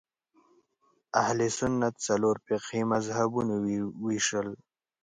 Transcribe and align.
اهل 1.21 1.39
سنت 1.59 1.93
څلورو 2.07 2.41
فقهي 2.47 2.81
مذهبونو 2.91 3.53
وېشل 4.05 4.47